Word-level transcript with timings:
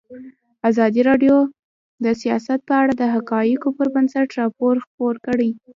ازادي 0.69 1.01
راډیو 1.09 1.35
د 2.03 2.05
سیاست 2.21 2.59
په 2.67 2.73
اړه 2.81 2.93
د 2.97 3.03
حقایقو 3.13 3.69
پر 3.77 3.87
بنسټ 3.95 4.27
راپور 4.41 4.73
خپور 4.85 5.13
کړی. 5.25 5.49